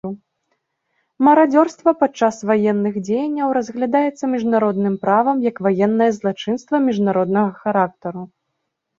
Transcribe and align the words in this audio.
Марадзёрства 1.25 1.91
падчас 2.03 2.35
ваенных 2.51 2.95
дзеянняў 3.09 3.47
разглядаецца 3.57 4.29
міжнародным 4.35 4.95
правам 5.03 5.37
як 5.49 5.61
ваеннае 5.67 6.07
злачынства 6.17 6.75
міжнароднага 6.87 7.51
характару. 7.67 8.21